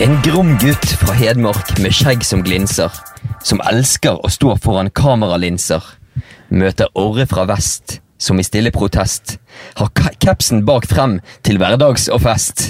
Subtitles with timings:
[0.00, 2.88] En grom gutt fra Hedmark med skjegg som glinser,
[3.44, 5.84] som elsker å stå foran kameralinser,
[6.48, 9.34] møter Orre fra vest, som i stille protest
[9.76, 9.92] har
[10.24, 12.64] kapsen bak frem til hverdags og fest.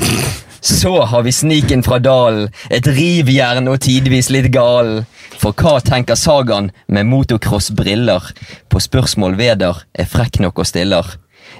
[0.58, 5.04] Så har vi sniken fra dalen, et rivjern og tidvis litt gal.
[5.38, 8.26] For hva tenker sagaen med motocross-briller?
[8.66, 11.14] På spørsmål Veder er frekk nok og stiller.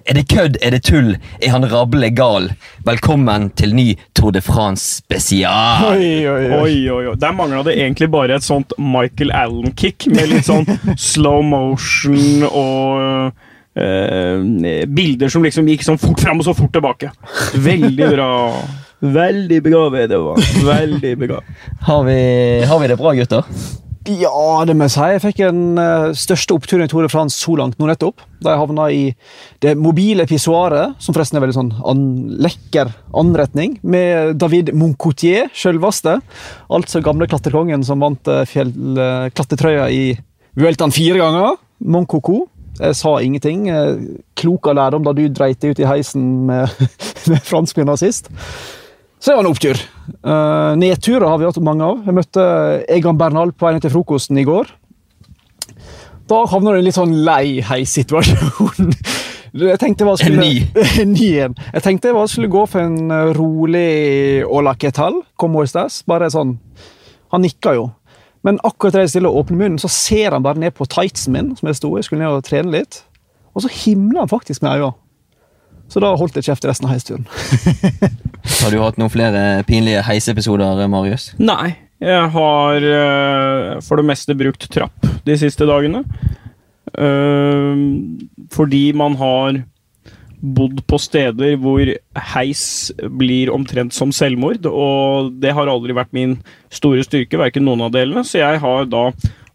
[0.09, 1.11] Er det kødd, er det tull,
[1.43, 2.51] er han rable gal?
[2.87, 3.87] Velkommen til ny
[4.17, 5.91] Tour de France spesial.
[5.93, 6.61] Oi, oi, oi.
[6.61, 7.17] Oi, oi.
[7.21, 10.65] Der mangla det egentlig bare et sånt Michael Allen-kick, med litt sånn
[11.11, 13.35] slow motion og
[13.77, 17.13] eh, bilder som liksom gikk sånn fort fram og så fort tilbake.
[17.61, 18.31] Veldig bra.
[19.01, 20.41] Veldig bra, Vedova.
[20.65, 21.45] Veldig bra.
[21.91, 22.19] Har vi,
[22.69, 23.53] har vi det bra, gutter?
[24.19, 25.07] Ja, det må jeg si.
[25.13, 28.25] Jeg fikk den eh, største oppturen i Tour de France så langt nå nettopp.
[28.43, 29.03] Da jeg havna i
[29.63, 32.03] det mobile pissoaret, som forresten er veldig sånn an
[32.43, 36.17] lekker anretning, med David Moncoutier, sjølvaste.
[36.73, 40.03] Altså gamle klatrekongen som vant uh, fjellklatretrøya i
[40.59, 41.61] Vueltaen fire ganger.
[41.87, 42.49] Moncoco.
[42.81, 43.69] Jeg sa ingenting.
[43.69, 44.03] Eh,
[44.41, 46.73] Klok av lærdom da du dreit deg ut i heisen med,
[47.31, 48.33] med franskmennene sist.
[49.21, 49.81] Så det var en opptur.
[50.25, 51.99] Uh, nedturer har vi hatt mange av.
[52.07, 52.45] Jeg møtte
[52.89, 54.71] Egan Bernal på vei ned til frokosten i går.
[56.31, 58.95] Da havna i en litt sånn lei heissituasjon.
[59.51, 60.45] Jeg tenkte hva skulle,
[61.03, 61.57] En ny en.
[61.75, 65.17] Jeg tenkte hva skulle gå for en eh, rolig Ola Ketal.
[65.35, 66.05] Como estas?
[66.07, 66.53] Bare sånn
[67.35, 67.89] Han nikka jo.
[68.47, 71.35] Men akkurat da jeg stille og åpner munnen, så ser han bare ned på tightsen
[71.35, 72.03] min, som jeg sto i.
[72.07, 73.03] Skulle ned og trene litt.
[73.53, 74.95] Og så himler han faktisk med øynene.
[75.91, 77.27] Så da holdt jeg kjeft resten av heisturen.
[78.61, 81.33] Har du hatt noen flere pinlige heisepisoder, Marius?
[81.43, 86.05] Nei, jeg har uh, for det meste brukt trapp de siste dagene.
[86.95, 87.75] Uh,
[88.55, 89.61] fordi man har
[90.41, 91.91] bodd på steder hvor
[92.33, 92.63] heis
[93.21, 96.39] blir omtrent som selvmord, og det har aldri vært min
[96.73, 99.11] store styrke, verken noen av delene, så jeg har da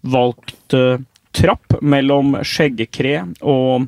[0.06, 1.00] valgt uh,
[1.36, 3.88] trapp mellom Skjeggekre og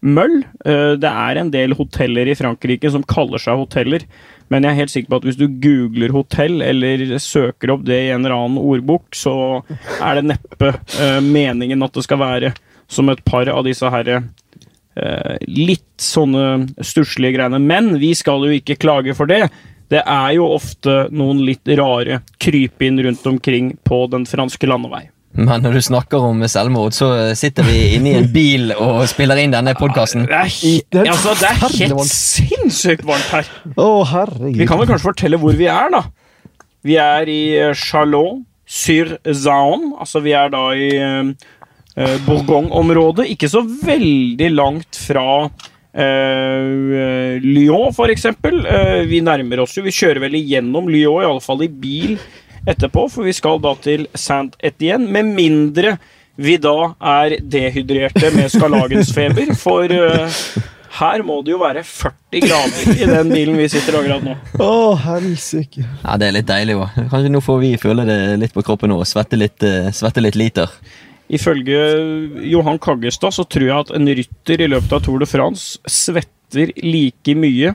[0.00, 0.42] Møll.
[0.64, 4.04] Eh, det er en del hoteller i Frankrike som kaller seg hoteller,
[4.48, 7.98] men jeg er helt sikker på at hvis du googler hotell, eller søker opp det
[8.04, 9.34] i en eller annen ordbok, så
[9.98, 12.54] er det neppe eh, meningen at det skal være
[12.88, 17.60] som et par av disse herre eh, litt sånne stusslige greiene.
[17.60, 19.48] Men vi skal jo ikke klage for det.
[19.88, 25.08] Det er jo ofte noen litt rare krypinn rundt omkring på den franske landevei.
[25.36, 29.36] Men når du snakker om selvmord, så sitter vi inne i en bil og spiller
[29.42, 30.22] inn denne podkasten.
[30.26, 30.48] Det er,
[30.88, 32.14] Det er altså, det er helt varmt.
[32.14, 33.44] sinnssykt varmt her.
[33.76, 33.78] Å,
[34.08, 34.58] herregud.
[34.58, 36.02] Vi kan vel kanskje fortelle hvor vi er, da.
[36.86, 39.82] Vi er i eh, Chalon-sur-Zaon.
[40.00, 41.24] Altså, vi er da i eh,
[42.26, 43.24] Bourgogne-området.
[43.34, 45.28] Ikke så veldig langt fra
[45.98, 48.54] uh, Lyon, for eksempel.
[48.66, 52.12] Uh, vi nærmer oss jo Vi kjører vel igjennom Lyon, iallfall i bil
[52.68, 55.08] etterpå, for vi skal da til Saint Etienne.
[55.10, 55.96] Med mindre
[56.38, 60.42] vi da er dehydrerte med skarlagensfeber, for uh,
[60.98, 64.36] her må det jo være 40 grader i den bilen vi sitter akkurat nå.
[64.62, 64.70] Å,
[65.02, 65.82] helsike.
[66.04, 67.02] Ja, Det er litt deilig òg.
[67.10, 70.22] Kanskje nå får vi føle det litt på kroppen nå og svette litt, uh, svette
[70.22, 70.70] litt liter.
[71.28, 71.80] Ifølge
[72.48, 76.70] Johan Kaggestad så tror jeg at en rytter i løpet av Tour de France svetter
[76.80, 77.74] like mye,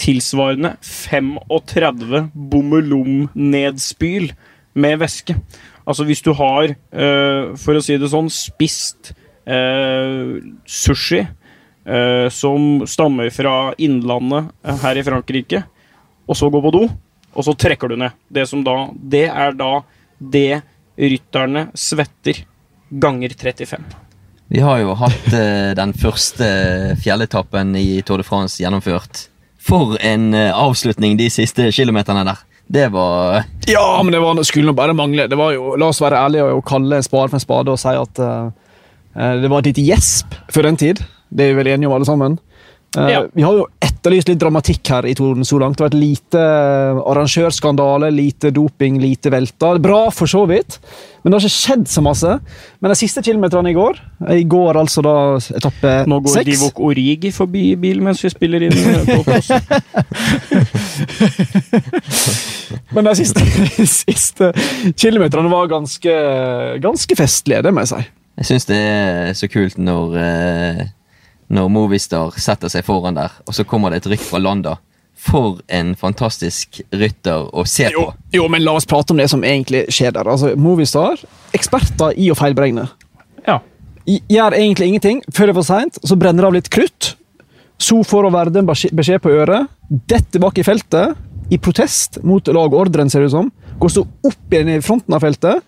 [0.00, 4.32] tilsvarende 35 bommelom-nedspyl
[4.74, 5.36] med væske.
[5.84, 9.12] Altså hvis du har, uh, for å si det sånn, spist
[9.46, 14.52] uh, sushi uh, som stammer fra innlandet
[14.84, 15.64] her i Frankrike,
[16.24, 16.86] og så går på do,
[17.34, 18.16] og så trekker du ned.
[18.32, 19.74] Det, som da, det er da
[20.18, 20.62] det
[20.96, 22.44] rytterne svetter
[22.88, 23.84] ganger 35.
[24.54, 25.32] Vi har jo hatt
[25.76, 26.46] den første
[27.02, 29.24] fjelletappen i Tour de France gjennomført.
[29.64, 32.42] For en eh, avslutning de siste kilometerne der.
[32.66, 35.26] Det var Ja, men det var, skulle nå bare mangle.
[35.28, 37.80] Det var jo, La oss være ærlige og kalle en spade for en spade og
[37.80, 38.50] si at eh,
[39.16, 41.04] eh, det var et lite gjesp før den tid.
[41.34, 42.38] Det er vi vel enige om, alle sammen.
[42.96, 43.24] Eh, Ja.
[43.34, 45.76] Vi har jo etterlyst litt dramatikk her i Toren så langt.
[45.78, 49.78] Det har vært lite eh, arrangørskandale, lite doping, lite velter.
[49.82, 50.78] Bra, for så vidt,
[51.22, 52.32] men det har ikke skjedd så masse.
[52.80, 53.94] Men de siste kilometerne i går
[54.36, 55.14] I går altså da
[55.56, 56.44] etappe Nå går 6.
[56.50, 59.50] Divok Origi forbi bil mens vi spiller inn eh, podcast.
[62.94, 63.40] Men de siste,
[63.88, 64.50] siste
[65.00, 66.14] kilometerne var ganske,
[66.84, 68.02] ganske festlige, det må jeg si.
[68.34, 70.80] Jeg syns det er så kult når, eh,
[71.54, 74.76] når Movistar setter seg foran der, og så kommer det et rykk fra Landa.
[75.24, 78.02] For en fantastisk rytter å se på.
[78.02, 80.28] Jo, jo, men la oss prate om det som egentlig skjer der.
[80.28, 81.22] Altså, Movistar,
[81.54, 82.88] eksperter i å feilberegne.
[83.46, 83.60] Ja.
[84.04, 87.14] Gjør egentlig ingenting før det er for seint, så brenner det av litt krutt.
[87.80, 89.70] Så får Verde en beskjed på øret.
[90.10, 91.14] Detter bak i feltet.
[91.50, 93.50] i protest mot lagordren, ser det ut som.
[93.78, 95.60] Går så opp igjen i fronten av feltet,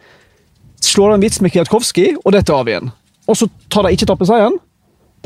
[0.81, 2.89] slår en vits med Kwiatkowski, og detter av igjen.
[3.29, 4.57] Og så tar de ikke tappeseieren.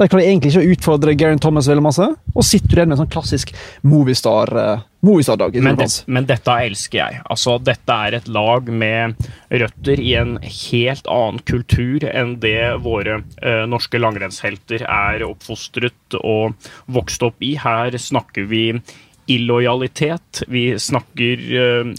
[0.01, 3.03] De klarer egentlig ikke å utfordre Garen Thomas veldig masse, og sitter igjen med en
[3.03, 3.51] sånn klassisk
[3.85, 4.87] Movistar-dag.
[5.05, 7.21] Movistar Men, det, men dette elsker jeg.
[7.33, 9.29] Altså, dette er et lag med
[9.63, 16.57] røtter i en helt annen kultur enn det våre eh, norske langrennshelter er oppfostret og
[16.89, 17.55] vokst opp i.
[17.61, 18.65] Her snakker vi
[19.31, 20.47] illojalitet.
[20.49, 21.93] Vi snakker eh,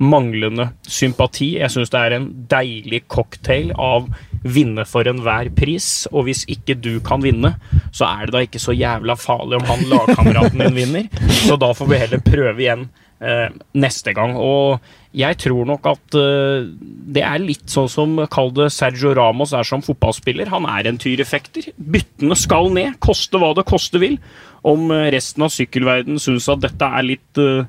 [0.00, 1.54] manglende sympati.
[1.60, 4.08] Jeg syns det er en deilig cocktail av
[4.50, 7.54] vinne for enhver pris, og hvis ikke du kan vinne,
[7.94, 11.10] så er det da ikke så jævla farlig om han lagkameraten din vinner.
[11.46, 12.88] Så da får vi heller prøve igjen
[13.20, 13.48] eh,
[13.78, 14.36] neste gang.
[14.40, 14.80] Og
[15.16, 16.68] jeg tror nok at eh,
[17.16, 20.50] det er litt sånn som kall det Sergio Ramos er som fotballspiller.
[20.52, 21.70] Han er en tyrefekter.
[21.76, 24.18] Byttene skal ned, koste hva det koste vil.
[24.66, 27.64] Om eh, resten av sykkelverden syns at dette er litt eh,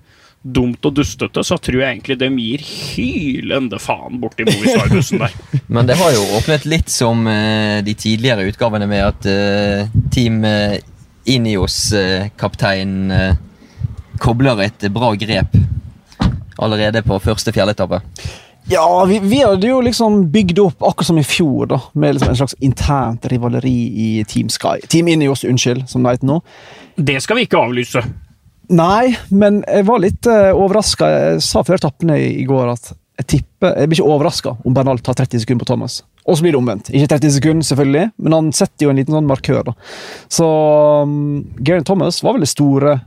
[0.54, 5.36] dumt og dustete, så tror jeg egentlig de gir hylende faen borti Movistar-bussen der.
[5.74, 10.44] Men det har jo åpnet litt som uh, de tidligere utgavene med at uh, Team
[10.46, 10.78] uh,
[11.28, 13.26] eh,
[14.24, 15.58] kobler et bra grep
[16.58, 18.00] allerede på første fjelletappe.
[18.68, 22.34] Ja, vi, vi hadde jo liksom bygd opp, akkurat som i fjor, da, med liksom
[22.34, 24.82] en slags internt rivaleri i Team Sky.
[24.92, 26.42] Team Ineos, unnskyld, som det heter nå.
[26.96, 28.04] Det skal vi ikke avlyse.
[28.68, 31.10] Nei, men jeg var litt uh, overraska.
[31.12, 35.00] Jeg sa før etappene i, går at jeg tipper Jeg blir ikke overraska om Bernal
[35.02, 36.02] tar 30 sekunder på Thomas.
[36.28, 36.92] Og så blir det omvendt.
[36.92, 39.72] Ikke 30 sekunder, selvfølgelig, men han setter jo en liten sånn markør.
[39.72, 39.74] da.
[40.30, 40.48] Så
[41.08, 41.16] um,
[41.58, 43.00] Geraint Thomas var vel det store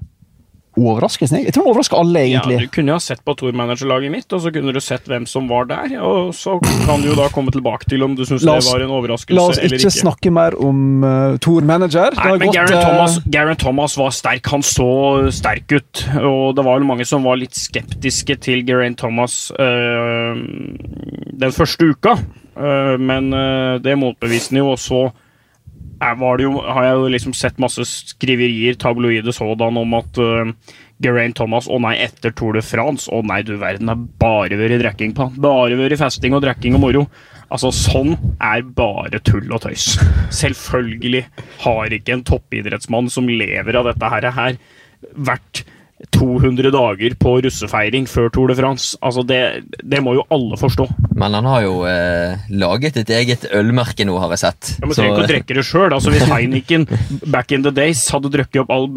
[0.79, 1.41] overraskelsen.
[1.43, 1.53] jeg.
[1.55, 2.57] Tror den overrasker alle, egentlig.
[2.57, 5.27] Ja, du kunne jo ha sett på tourmanagerlaget mitt, og så kunne du sett hvem
[5.27, 5.97] som var der.
[6.07, 8.95] Og så kan du jo da komme tilbake til om du syns det var en
[8.95, 9.67] overraskelse eller ikke.
[9.67, 12.15] La oss ikke snakke mer om uh, tourmanager.
[12.21, 14.53] Nei, men Garen eh, Thomas, Garen Thomas var sterk.
[14.55, 14.91] Han så
[15.35, 16.05] sterk ut.
[16.21, 20.39] Og det var vel mange som var litt skeptiske til Garen Thomas uh,
[21.41, 22.15] den første uka.
[22.61, 23.33] uh, men
[23.83, 25.29] det motbeviste jo, og så er, var det
[26.01, 30.53] jo, har jeg jo liksom sett masse skriverier, tabloide sådan, om at uh,
[31.03, 34.81] Geraint Thomas Å nei, etter Tour de France Å nei, du verden, har bare vært
[34.81, 35.31] drikking på.
[35.41, 37.05] Bare vært festing og drikking og moro.
[37.51, 39.97] Altså, Sånn er bare tull og tøys.
[40.41, 41.25] Selvfølgelig
[41.65, 44.61] har ikke en toppidrettsmann som lever av dette her, her
[45.17, 45.65] vært
[46.17, 48.97] 200 dager på russefeiring før Tour de France.
[49.05, 49.41] Altså, det,
[49.85, 50.87] det må jo alle forstå.
[51.21, 54.73] Men han har jo eh, laget et eget ølmerke nå, har jeg sett.
[54.81, 55.93] Ja, men Så- trenger ikke å drikke det sjøl.
[55.97, 56.87] Altså, hvis Heineken
[57.35, 58.89] back in the days hadde drukket opp all,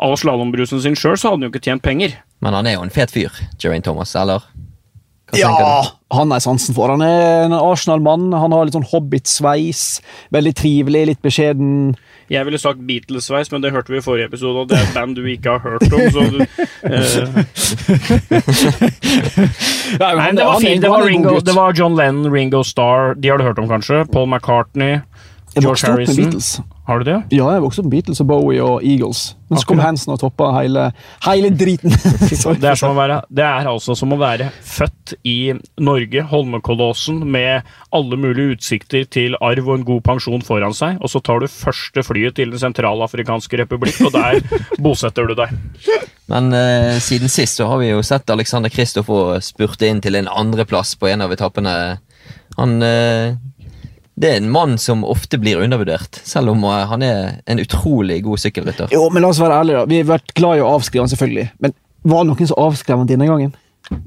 [0.00, 2.16] all slalåmbrusen sin sjøl, så hadde han jo ikke tjent penger.
[2.40, 4.44] men han er jo en fet fyr, Geraint Thomas, eller?
[5.26, 5.82] Hva Ja,
[6.14, 6.88] han er sansen for.
[6.92, 8.28] Han er en Arsenal-mann.
[8.32, 10.00] Han har litt sånn hobbit-sveis.
[10.30, 11.96] Veldig trivelig, litt beskjeden.
[12.30, 14.94] Jeg ville sagt Beatles-sveis, men det hørte vi i forrige episode, og det er et
[14.94, 16.10] band du ikke har hørt om.
[16.10, 16.46] Så du, uh...
[20.02, 20.82] Nei, men det var fint.
[20.82, 24.04] Det var, Ringo, det var John Lennon, Ringo Starr De har du hørt om, kanskje?
[24.12, 24.98] Paul McCartney.
[25.56, 26.64] George Harrison.
[26.86, 27.16] Har du det?
[27.34, 29.32] Ja, jeg vokste opp med Beatles og Bowie og Eagles.
[29.50, 30.84] Men så kom Hansen og toppa hele,
[31.26, 31.90] hele driten.
[32.62, 35.52] Det er, som å være, det er altså som å være født i
[35.82, 41.10] Norge, Holmenkollåsen, med alle mulige utsikter til arv og en god pensjon foran seg, og
[41.10, 44.40] så tar du første flyet til Den sentralafrikanske republikk, og der
[44.86, 45.54] bosetter du deg.
[46.30, 49.10] Men eh, siden sist så har vi jo sett Alexander Kristoff
[49.46, 51.76] spurte inn til en andreplass på en av etappene.
[52.58, 53.36] Han eh,
[54.16, 58.22] Det er en mann som ofte blir undervurdert, selv om eh, han er en utrolig
[58.24, 58.92] god sykkelrytter.
[58.94, 59.82] Jo, men la oss være ærlige.
[59.82, 59.90] da.
[59.92, 61.50] Vi har vært glad i å avskrive han, selvfølgelig.
[61.60, 63.52] Men var det noen som avskrev han denne gangen?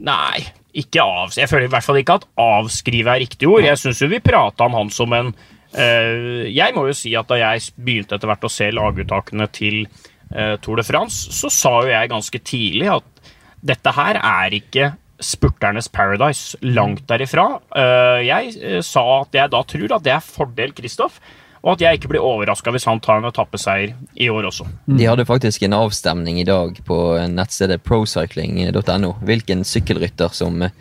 [0.01, 0.47] Nei,
[0.81, 3.65] ikke av, jeg føler i hvert fall ikke at avskrive er riktig ord.
[3.65, 7.29] Jeg syns jo vi prata om han som en øh, Jeg må jo si at
[7.29, 11.75] da jeg begynte etter hvert å se laguttakene til øh, Tour de France, så sa
[11.83, 16.57] jo jeg ganske tidlig at dette her er ikke spurternes paradise.
[16.61, 17.59] Langt derifra.
[17.75, 21.19] Eh, jeg eh, sa at jeg da tror at det er fordel Kristoff,
[21.59, 24.67] og at jeg ikke blir overraska hvis han tar en etappeseier i år også.
[24.87, 26.99] De hadde faktisk en avstemning i dag på
[27.33, 29.13] nettstedet procycling.no.
[29.27, 30.75] Hvilken sykkelrytter som eh,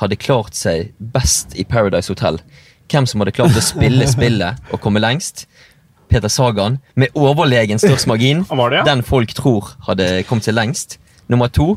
[0.00, 2.40] hadde klart seg best i Paradise Hotel.
[2.92, 5.46] Hvem som hadde klart å spille spillet og komme lengst.
[6.12, 8.42] Peter Sagan med overlegen størst margin.
[8.48, 8.82] Ja?
[8.84, 10.98] Den folk tror hadde kommet seg lengst.
[11.32, 11.76] Nummer to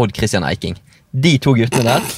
[0.00, 0.78] Odd Christian Eiking.
[1.12, 2.10] De to guttene der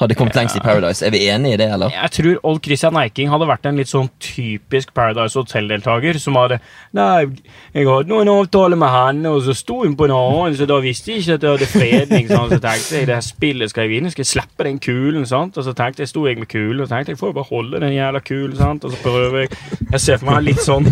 [0.00, 1.04] hadde kommet lengst i Paradise.
[1.06, 1.92] Er vi enige i det, eller?
[1.94, 6.18] Jeg tror Old Christian Eiking hadde vært en litt sånn typisk Paradise Hotel-deltaker.
[6.22, 6.58] Som hadde
[6.94, 7.28] Nei,
[7.74, 10.66] jeg hadde nå en avtale med henne, og så sto hun på en annen, så
[10.70, 12.28] da visste jeg ikke at jeg hadde fredning.
[12.30, 12.56] Sant?
[12.56, 15.26] Så tenkte jeg det her spillet skal jeg vinne, skal jeg slippe den kulen?
[15.30, 15.58] Sant?
[15.60, 17.82] Og så tenkte jeg, sto jeg med kulen, og tenkte jeg får jeg bare holde
[17.86, 18.58] den jævla kulen.
[18.58, 18.88] Sant?
[18.88, 19.52] Og så prøver jeg
[19.94, 20.88] Jeg ser for meg litt sånn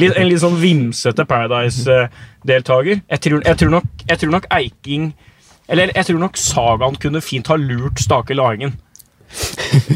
[0.00, 3.04] litt, En litt sånn vimsete Paradise-deltaker.
[3.06, 5.12] Jeg, jeg, jeg tror nok Eiking
[5.70, 8.72] Eller jeg tror nok Sagaen kunne fint ha lurt Stake Laingen.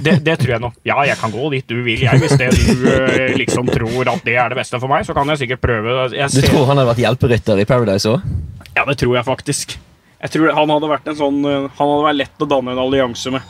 [0.05, 0.69] Det, det tror jeg nå.
[0.87, 2.21] Ja, jeg kan gå dit du vil, jeg.
[2.23, 5.27] Hvis det du eh, liksom tror at det er det beste for meg, så kan
[5.33, 5.97] jeg sikkert prøve.
[6.15, 8.23] Jeg Du tror han hadde vært hjelperytter i Paradise òg?
[8.75, 9.75] ja, det tror jeg faktisk.
[10.25, 12.81] Jeg tror Han hadde vært en sånn eh, Han hadde vært lett å danne en
[12.87, 13.43] allianse med.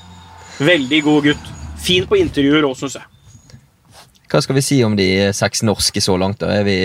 [0.64, 1.52] Veldig god gutt.
[1.84, 3.10] Fin på intervjuer òg, syns jeg.
[4.32, 6.40] Hva skal vi si om de seks norske så langt?
[6.40, 6.48] da?
[6.56, 6.78] Er vi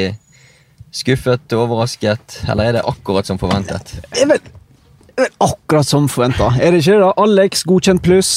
[0.91, 3.96] skuffet, overrasket, eller er det akkurat som forventet?
[4.12, 5.08] Jeg er vel, det er vel
[5.43, 6.51] akkurat som forventa.
[6.61, 7.03] Er det ikke det?
[7.03, 7.13] da?
[7.23, 8.33] Alex godkjent pluss.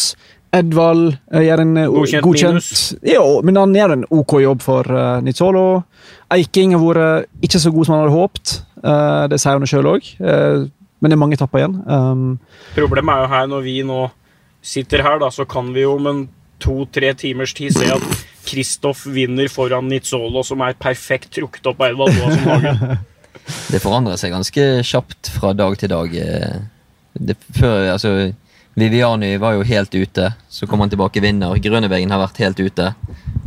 [0.53, 2.83] Edvald eh, gjør en godkjent, Godkjent minus.
[3.09, 5.65] Jo, men han gjør en ok jobb for uh, Nizzolo.
[6.35, 8.55] Eiking har vært ikke så god som han hadde håpet.
[8.83, 10.11] Uh, det sier han sjøl òg.
[10.21, 11.79] men det er mange etapper igjen.
[11.87, 12.27] Um,
[12.77, 14.03] Problemet er jo her når vi nå
[14.63, 16.21] sitter her, da, så kan vi jo om en
[16.63, 18.05] to-tre timers tid se at
[18.47, 23.01] Kristoff vinner foran Nizzolo, som er perfekt trukket opp av Edvald Boasson Hagen.
[23.73, 26.15] Det forandrer seg ganske kjapt fra dag til dag.
[26.15, 26.61] eh.
[27.13, 28.33] Det, før, altså,
[28.75, 31.59] Viviani var jo helt ute, så kom han tilbake vinner.
[31.61, 32.87] Grønnevegen har vært helt ute.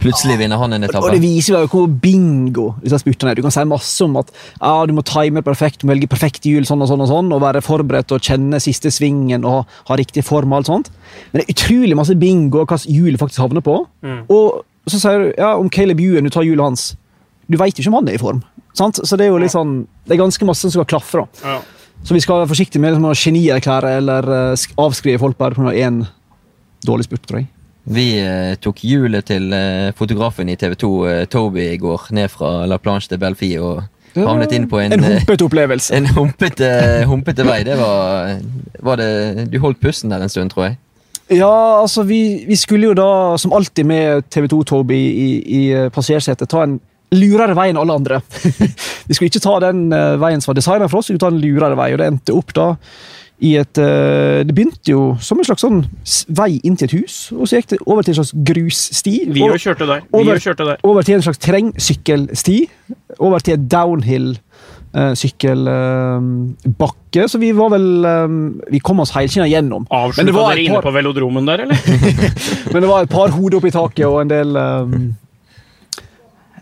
[0.02, 3.40] Plutselig vinner han en og det viser jo hvor bingo disse spurtene er.
[3.40, 6.46] Du kan si masse om at ja, du må time perfekt, du må velge perfekt
[6.46, 9.64] hjul sånn og sånn og sånn, og være forberedt og kjenne siste svingen og ha,
[9.90, 10.92] ha riktig form og alt sånt.
[11.32, 13.80] Men det er utrolig masse bingo hva hjulet faktisk havner på.
[14.06, 14.22] Mm.
[14.36, 16.92] Og så sier du ja, om Caleb Ewan, du tar hjulet hans.
[17.50, 18.46] Du veit jo ikke om han er i form.
[18.76, 19.00] Sant?
[19.08, 21.24] Så det er jo litt sånn, det er ganske masse som skal klaffe.
[21.24, 21.56] da.
[21.56, 21.96] Ja.
[22.06, 25.74] Så vi skal være forsiktige med liksom, å genierklære eller uh, avskrive folk bare pga.
[25.74, 26.04] én
[26.86, 27.50] dårlig spurt, tror jeg.
[27.86, 32.30] Vi uh, tok hjulet til uh, fotografen i TV 2, eh, Toby, i går, ned
[32.34, 33.84] fra La Planche de Belfie og
[34.16, 35.94] havnet inn på en, En humpete opplevelse.
[35.96, 36.70] en humpete,
[37.10, 37.64] humpete vei.
[37.68, 38.40] Det var,
[38.80, 40.78] var det Du holdt pusten der en stund, tror jeg.
[41.30, 45.62] Ja, altså, vi, vi skulle jo da, som alltid med TV 2 Toby i, i
[45.74, 46.78] eh, passasjersetet, ta en
[47.20, 48.18] lurere vei enn alle andre.
[49.08, 51.32] vi skulle ikke ta den eh, veien som var designet for oss, vi skulle ta
[51.34, 52.68] en lurere vei, og det endte opp da
[53.44, 55.82] i et eh, Det begynte jo som en slags sånn
[56.40, 59.16] vei inn til et hus, og så gikk det over til en slags grussti.
[59.36, 60.06] Vi jo kjørte der.
[60.08, 60.78] Vi over- kjørte der.
[60.88, 62.56] over til en slags terrengsykkelsti.
[63.20, 64.30] Over til et downhill
[64.96, 67.26] eh, sykkelbakke.
[67.28, 67.88] så vi var vel
[68.72, 69.84] Vi kom oss helskinna gjennom.
[69.90, 71.78] Men det Avslutta var dere et inne par- på velodromen der, eller?
[72.74, 74.84] Men det var et par hoder opp i taket og en del eh,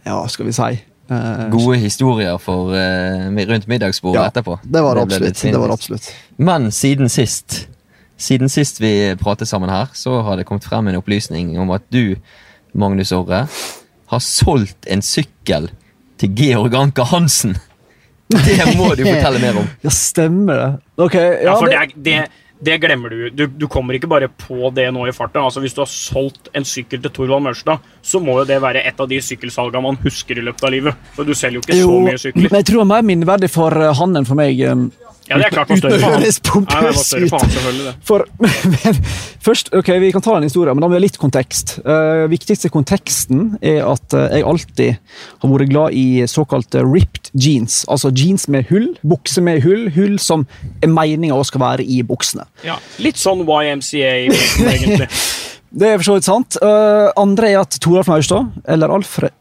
[0.03, 0.69] Ja, skal vi si
[1.11, 4.59] eh, Gode historier for, eh, rundt middagsbordet Ja, etterpå.
[4.63, 5.41] Det var det absolutt.
[5.41, 6.09] Det var det absolutt.
[6.37, 7.67] Men siden sist
[8.17, 11.81] Siden sist vi pratet sammen her, så har det kommet frem en opplysning om at
[11.91, 12.15] du,
[12.73, 13.47] Magnus Orre,
[14.07, 15.67] har solgt en sykkel
[16.21, 17.57] til Georg Anker Hansen.
[18.29, 19.67] Det må du fortelle mer om.
[19.83, 20.69] Ja, stemmer det.
[21.03, 22.21] Ok, ja, Ja, for det, det,
[22.65, 23.29] det, glemmer du.
[23.29, 23.45] du.
[23.47, 25.43] Du kommer ikke bare på det nå i farta.
[25.43, 28.83] Altså, hvis du har solgt en sykkel til Torvald Mørstad, så må jo det være
[28.87, 31.07] et av de sykkelsalgene man husker i løpet av livet.
[31.17, 32.49] For du selger jo ikke så mye sykler.
[32.49, 34.61] men jeg tror det er mer minneverdig for eh, han enn for meg.
[35.29, 37.35] Ja, det er klart uten å høres pompøs ut.
[38.03, 38.97] for men,
[39.43, 41.77] først, ok, Vi kan ta en historie, men da må vi ha litt kontekst.
[41.85, 44.97] Uh, viktigste konteksten er at uh, jeg alltid
[45.43, 47.83] har vært glad i såkalte ripped jeans.
[47.91, 50.47] Altså jeans med hull, bukser med hull, hull som
[50.83, 52.45] er meninga skal være i buksene.
[52.67, 55.09] Ja, litt sånn YMCA, egentlig.
[55.73, 56.57] Det er for så vidt sant.
[56.61, 59.33] Uh, andre er at Toralf Maurstad, eller Alfred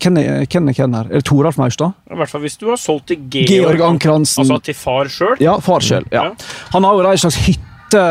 [0.00, 0.94] Hvem er hvem er her?
[1.10, 1.92] Er det Toralf Maurstad?
[2.10, 4.42] I hvert fall hvis du har solgt til Georg, Georg Anker-Hansen.
[4.46, 5.36] Altså til far sjøl.
[5.42, 6.06] Ja, far sjøl.
[6.12, 6.30] Ja.
[6.72, 8.04] Han har jo da en slags hytte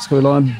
[0.00, 0.52] Skal vi la en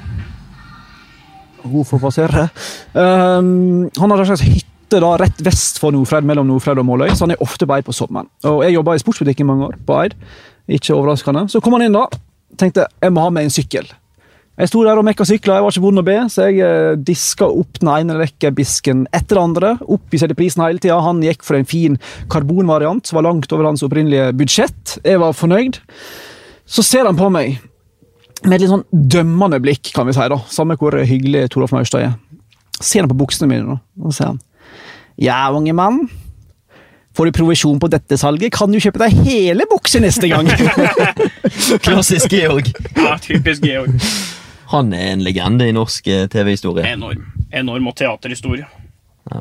[1.68, 2.48] Hun får passere.
[2.94, 7.10] Um, han har en slags hytte da rett vest for Nordfred, mellom Nordfred og Måløy,
[7.12, 8.30] så han er ofte på Eid på sommeren.
[8.48, 10.14] Og Jeg jobba i sportsbutikken mange år, på Eid.
[10.68, 11.44] Ikke overraskende.
[11.52, 12.06] Så kom han inn da.
[12.56, 13.90] Tenkte jeg må ha med en sykkel.
[14.58, 16.96] Jeg sto der og mekka sykler, jeg var ikke vond å be, så jeg eh,
[17.06, 19.70] diska opp den ene rekkebisken etter den andre.
[19.86, 20.96] Oppjusterte prisen hele tida.
[21.04, 21.94] Han gikk for en fin
[22.32, 24.96] karbonvariant som var langt over hans opprinnelige budsjett.
[25.06, 25.78] Jeg var fornøyd.
[26.66, 27.60] Så ser han på meg
[28.42, 30.26] med et litt sånn dømmende blikk, kan vi si.
[30.30, 30.38] da.
[30.50, 32.16] Samme hvor hyggelig Toralf Maurstad er.
[32.78, 34.42] Ser han på buksene mine, da, og ser sier han
[35.22, 36.02] Ja, unge mann.
[37.18, 40.50] Får du provisjon på dette salget, kan du kjøpe deg hele bukse neste gang.
[41.86, 42.70] Klassisk Georg.
[42.94, 43.94] Ja, typisk Georg.
[44.72, 46.84] Han er en legende i norsk eh, TV-historie.
[46.92, 47.24] Enorm.
[47.56, 48.66] Enorm og teaterhistorie.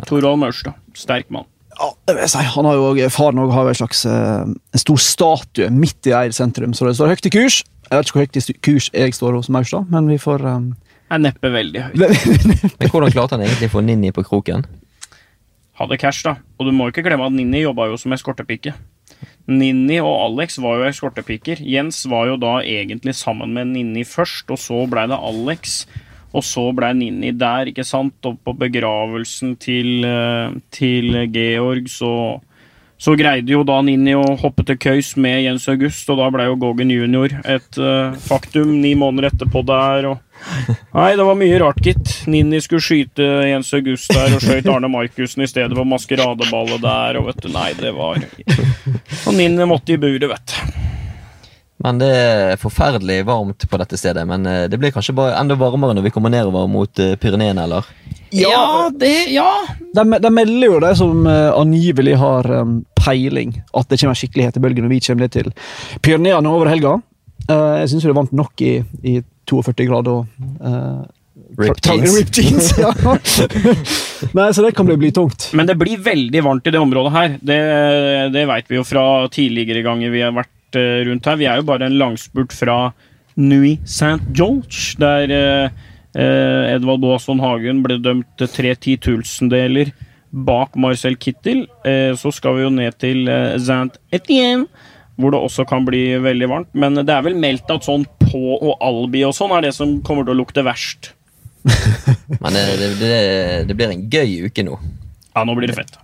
[0.07, 0.75] Torvald Maurstad.
[0.95, 1.47] Sterk mann.
[1.77, 2.43] Ja, det vil jeg si.
[2.55, 4.41] Han har jo, også- Faren også har jo en slags eh,
[4.73, 7.59] en stor statue midt i Eid sentrum, så det står høyt i kurs.
[7.87, 10.71] Jeg vet ikke hvor høyt i kurs jeg står hos Maurstad, men vi får um...
[11.09, 12.01] Er neppe veldig høyt.
[12.81, 14.65] Men hvordan klarte han egentlig å få Ninni på kroken?
[15.79, 16.33] Hadde cash, da.
[16.59, 18.73] Og du må ikke glemme at Ninni jobba jo som eskortepike.
[19.47, 21.61] Ninni og Alex var jo eskortepiker.
[21.63, 25.77] Jens var jo da egentlig sammen med Ninni først, og så blei det Alex.
[26.35, 28.17] Og så blei Ninni der, ikke sant.
[28.27, 32.13] Og på begravelsen til, eh, til Georg så
[32.97, 36.47] så greide jo da Ninni å hoppe til køys med Jens August, og da ble
[36.47, 40.07] jo Gogen junior et uh, faktum ni måneder etterpå der.
[40.09, 40.17] og
[40.97, 42.13] Nei, det var mye rart, gitt.
[42.31, 47.21] Ninni skulle skyte Jens August der, og skøyt Arne Markussen i stedet for maskeradeballet der,
[47.21, 48.21] og vet du, nei, det var
[49.27, 50.83] Og Ninni måtte i buret, vet du.
[51.77, 54.23] Men det er forferdelig varmt på dette stedet.
[54.27, 57.67] Men eh, det blir kanskje bare enda varmere når vi kommer nedover mot eh, Pyreneene,
[57.67, 57.85] eller?
[58.33, 59.51] Ja, det Ja.
[59.93, 64.19] De, de melder jo de som eh, angivelig har um, peiling, at det kommer en
[64.19, 65.53] skikkelig hetebølge når vi kommer ned til
[66.01, 66.97] Pyreneene over helga.
[67.47, 68.73] Eh, jeg syns det er varmt nok i,
[69.07, 70.25] i 42 grader
[70.59, 71.05] uh,
[71.57, 72.15] Ripped jeans.
[72.17, 72.91] Rip jeans ja.
[74.37, 75.49] Nei, så det kan bli blytungt.
[75.57, 77.35] Men det blir veldig varmt i det området her.
[77.39, 77.59] Det,
[78.33, 81.39] det veit vi jo fra tidligere ganger vi har vært eh, rundt her.
[81.39, 82.77] Vi er jo bare en langspurt fra
[83.37, 84.19] Nui St.
[84.35, 89.93] George, der eh, Edvard Boasson Hagen ble dømt til tre titusendeler
[90.31, 91.65] bak Marcel Kittel.
[91.85, 94.67] Eh, så skal vi jo ned til eh, Saint Etienne,
[95.17, 96.73] hvor det også kan bli veldig varmt.
[96.77, 99.97] Men det er vel meldt at sånn på og Albi og sånn er det som
[100.05, 101.13] kommer til å lukte verst.
[102.43, 103.15] Men det, det, det,
[103.69, 104.77] det blir en gøy uke nå.
[105.33, 105.97] Ja, nå blir det fett.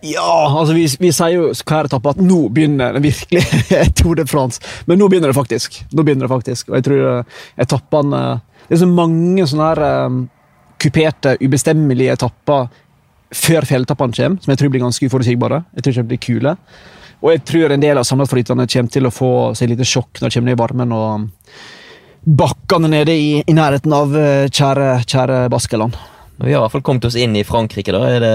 [0.00, 3.42] Ja, altså vi, vi sier jo hver etappe at nå begynner det virkelig
[3.98, 4.62] Tour de France.
[4.88, 5.82] Men nå begynner det faktisk.
[5.92, 6.70] Nå begynner det faktisk.
[6.70, 8.22] Og jeg tror eh, etappene
[8.66, 10.22] Det er så mange sånne her um,
[10.80, 12.70] kuperte, ubestemmelige etapper
[13.30, 15.60] før fjelletappene kommer, som jeg tror blir ganske uforutsigbare.
[15.76, 16.54] Jeg tror ikke de blir kule.
[17.20, 20.20] Og jeg tror en del av sammenflytterne kommer til å få seg et lite sjokk
[20.22, 21.26] når de kommer ned i varmen og
[22.40, 25.96] bakkene nede i, i nærheten av eh, kjære, kjære Baskeland.
[26.40, 27.92] Vi har i hvert fall kommet oss inn i Frankrike.
[27.92, 28.00] da.
[28.08, 28.30] Er det,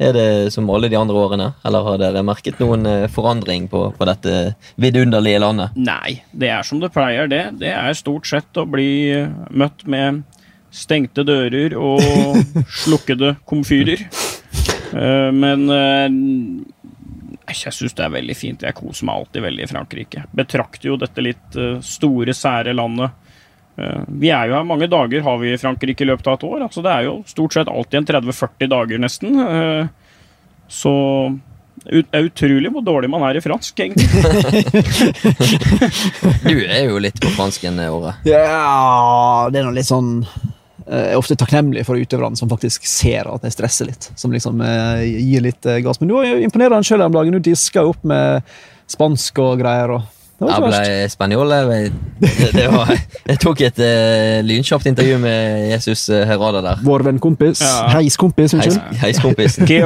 [0.00, 1.48] er det som alle de andre årene?
[1.68, 5.76] Eller har dere merket noen eh, forandring på, på dette vidunderlige landet?
[5.76, 7.42] Nei, det er som det pleier, det.
[7.60, 10.22] Det er stort sett å bli eh, møtt med
[10.74, 12.00] stengte dører og
[12.84, 14.06] slukkede komfyrer.
[14.96, 15.68] Eh, Men
[17.48, 18.62] jeg syns det er veldig fint.
[18.64, 20.22] Jeg koser meg alltid veldig i Frankrike.
[20.32, 23.10] Betrakter jo dette litt eh, store, sære landet.
[23.76, 26.46] Eh, Vi er jo her mange dager har vi i Frankrike i løpet av et
[26.48, 26.62] år.
[26.68, 29.30] Altså det er jo stort sett alltid en 30-40 dager, nesten.
[29.44, 29.84] Eh,
[30.68, 30.94] Så
[31.84, 34.08] det er utrolig hvor dårlig man er i fransk, egentlig.
[36.48, 40.22] Du er jo litt på fransken, det året Ja, det er noe litt sånn
[40.86, 44.10] er ofte takknemlig for utøverne som faktisk ser at jeg stresser litt.
[44.20, 46.00] Som liksom eh, gir litt eh, gass.
[46.00, 47.36] Men du imponerer imponerende sjøl om dagen.
[47.38, 48.42] Du diska opp med
[48.90, 49.96] spansk og greier.
[49.96, 50.02] Og
[50.34, 51.14] det var Jeg ble verst.
[51.14, 51.52] spanjol.
[53.30, 56.82] Jeg, tok et uh, lynkjapt intervju med Jesus eh, Herada der.
[56.84, 57.62] Vår venn kompis.
[57.62, 57.86] Ja.
[57.94, 58.98] Heis kompis, Heis, unnskyld.
[59.04, 59.66] heiskompisen.
[59.66, 59.80] ¿Qué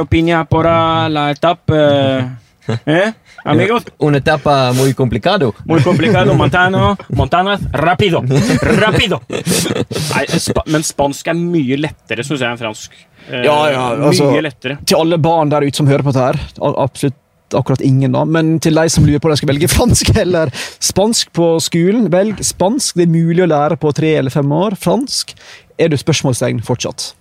[2.85, 3.11] ¿Eh?
[3.45, 5.53] Amigos, Una etapa muy complicado.
[5.65, 6.33] muy complicado.
[6.41, 8.21] Montano, Montanas, rápido!
[8.61, 9.21] Rápido!
[9.29, 12.91] Nei, sp men spansk er mye lettere, syns jeg, enn fransk.
[13.29, 14.77] Eh, Ja, ja, altså- mye lettere.
[14.85, 16.39] Til alle barn der ute som hører på dette her.
[16.61, 17.15] Absolutt
[17.55, 18.25] akkurat ingen, da.
[18.29, 22.09] Men til de som lurer på om de skal velge fransk eller spansk på skolen,
[22.13, 22.95] velg spansk.
[22.99, 24.75] Det er mulig å lære på tre eller fem år.
[24.77, 25.33] Fransk
[25.79, 27.13] er du spørsmålstegn fortsatt.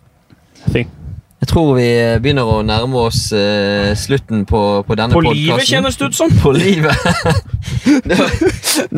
[0.73, 0.91] Thing.
[1.39, 1.87] Jeg tror vi
[2.19, 5.39] begynner å nærme oss uh, slutten på, på denne På podcasten.
[5.39, 6.33] livet, kjennes det ut som.
[6.43, 6.95] På livet.
[8.11, 8.17] nå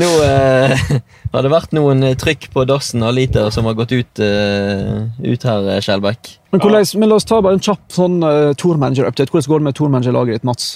[0.01, 0.87] nå eh,
[1.35, 5.45] har det vært noen trykk på dassen av liter som har gått ut, uh, ut
[5.51, 6.33] her, Skjelbæk.
[6.55, 9.31] Men, hvordan, men la oss ta bare en kjapp sånn uh, tourmanager-update.
[9.35, 10.73] Hvordan går det med tourmanager-laget ditt, Mats?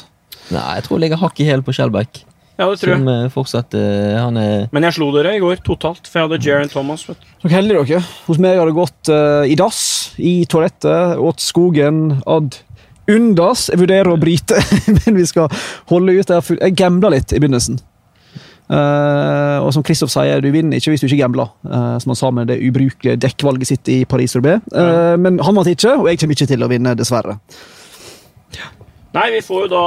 [0.53, 2.27] Nei, jeg tror det ligger hakk i hæl på Skjelbæk.
[2.55, 3.25] Ja, det tror Som jeg.
[3.25, 6.45] eh, fortsatt eh, Han er Men jeg slo dere i går totalt, for jeg hadde
[6.47, 7.03] Jaren Thomas.
[7.09, 7.49] Vet du.
[7.49, 8.05] Er heldige, dere.
[8.29, 9.81] Hos meg har det gått uh, i dass,
[10.23, 12.61] i toalettet, åt skogen, ad
[13.11, 13.67] undas.
[13.73, 14.61] Jeg vurderer å bryte,
[15.01, 15.51] men vi skal
[15.91, 16.31] holde ut.
[16.31, 17.83] Har jeg gambla litt i begynnelsen.
[18.65, 21.51] Uh, og som Kristoff sier, du vinner ikke hvis du ikke gambler.
[21.67, 24.65] Uh, som han sa med det ubrukelige dekkvalget sitt i Paris-Roubais.
[24.73, 27.37] Uh, Men han vant ikke, og jeg kommer ikke til å vinne, dessverre.
[29.15, 29.83] Nei, vi får jo da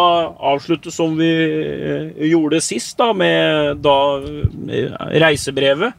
[0.53, 3.95] avslutte som vi eh, gjorde sist, da, med da
[5.19, 5.93] reisebrevet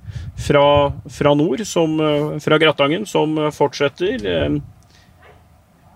[0.47, 0.65] fra,
[1.13, 4.25] fra nord, som, eh, fra Gratangen, som fortsetter.
[4.25, 4.57] eh,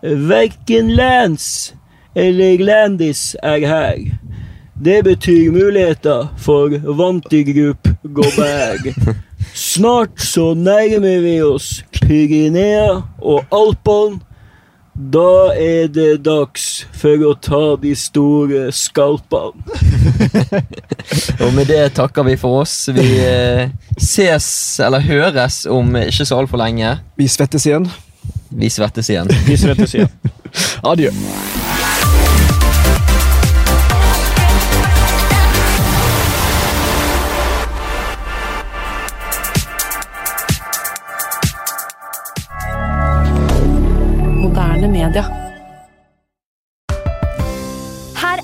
[0.02, 1.74] Verken lands
[2.14, 4.02] eller landis er her.
[4.82, 6.68] Det betyr muligheter for
[6.98, 8.92] Vantigrup Goberg.
[9.54, 14.20] Snart så nærmer vi oss Pyrenea og Alpene.
[15.10, 19.64] Da er det dags for å ta de store skalpene.
[21.42, 22.76] Og med det takker vi for oss.
[22.94, 24.46] Vi eh, ses,
[24.84, 26.94] eller høres, om ikke så altfor lenge.
[27.18, 27.88] Vi svettes igjen.
[28.52, 29.32] Vi svettes igjen.
[29.48, 30.12] Vi svettes igjen.
[30.92, 31.10] Adjø.